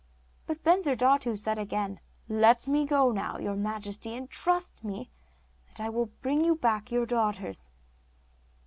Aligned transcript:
But 0.47 0.63
Bensurdatu 0.63 1.35
said 1.37 1.59
again: 1.59 1.99
'Let 2.27 2.67
me 2.67 2.85
now 2.85 3.11
go, 3.35 3.37
your 3.37 3.55
majesty; 3.55 4.19
trust 4.25 4.83
me, 4.83 5.11
and 5.69 5.79
I 5.85 5.89
will 5.89 6.07
bring 6.23 6.43
you 6.43 6.55
back 6.55 6.91
your 6.91 7.05
daughters. 7.05 7.69